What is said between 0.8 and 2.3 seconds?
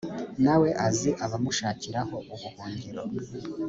azi abamushakiraho